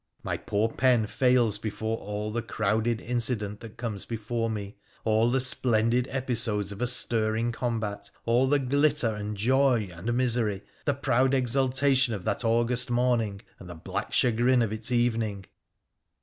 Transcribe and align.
My 0.23 0.35
poor 0.35 0.67
pen 0.67 1.05
fails 1.05 1.59
before 1.59 1.97
all 1.99 2.31
the 2.31 2.41
crowded 2.41 3.01
incident 3.01 3.59
that 3.59 3.77
comes 3.77 4.03
before 4.03 4.49
me, 4.49 4.77
all 5.03 5.29
the 5.29 5.39
splendid 5.39 6.07
episodes 6.09 6.71
of 6.71 6.81
a 6.81 6.87
stirring 6.87 7.51
combat, 7.51 8.09
all 8.25 8.47
the 8.47 8.57
glitter 8.57 9.13
and 9.13 9.37
joy 9.37 9.91
and 9.93 10.11
misery, 10.15 10.63
the 10.85 10.95
proud 10.95 11.33
exulta 11.33 11.95
tion 11.95 12.15
of 12.15 12.23
that 12.23 12.43
August 12.43 12.89
morning 12.89 13.43
and 13.59 13.69
the 13.69 13.75
black 13.75 14.11
chagrin 14.11 14.63
of 14.63 14.73
its 14.73 14.91
evening. 14.91 15.45